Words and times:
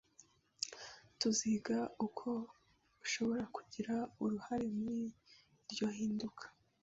Tuziga 1.19 1.77
uko 2.05 2.29
ushobora 3.03 3.43
kugira 3.55 3.95
uruhare 4.23 4.65
muri 4.77 4.99
iryo 5.65 5.87
hinduka 5.97 6.45